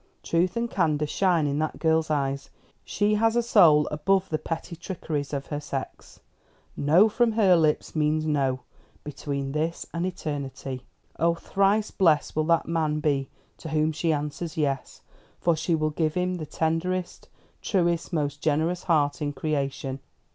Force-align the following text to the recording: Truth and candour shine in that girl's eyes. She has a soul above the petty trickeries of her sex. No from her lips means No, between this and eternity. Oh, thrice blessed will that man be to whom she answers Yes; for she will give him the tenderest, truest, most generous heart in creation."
Truth 0.23 0.57
and 0.57 0.67
candour 0.67 1.05
shine 1.05 1.45
in 1.45 1.59
that 1.59 1.77
girl's 1.77 2.09
eyes. 2.09 2.49
She 2.83 3.13
has 3.13 3.35
a 3.35 3.43
soul 3.43 3.85
above 3.91 4.29
the 4.29 4.39
petty 4.39 4.75
trickeries 4.75 5.31
of 5.31 5.45
her 5.53 5.59
sex. 5.59 6.19
No 6.75 7.07
from 7.07 7.33
her 7.33 7.55
lips 7.55 7.95
means 7.95 8.25
No, 8.25 8.61
between 9.03 9.51
this 9.51 9.85
and 9.93 10.03
eternity. 10.07 10.87
Oh, 11.19 11.35
thrice 11.35 11.91
blessed 11.91 12.35
will 12.35 12.45
that 12.45 12.67
man 12.67 12.99
be 12.99 13.29
to 13.59 13.69
whom 13.69 13.91
she 13.91 14.11
answers 14.11 14.57
Yes; 14.57 15.01
for 15.39 15.55
she 15.55 15.75
will 15.75 15.91
give 15.91 16.15
him 16.15 16.33
the 16.37 16.47
tenderest, 16.47 17.27
truest, 17.61 18.11
most 18.11 18.41
generous 18.41 18.81
heart 18.85 19.21
in 19.21 19.31
creation." 19.33 19.99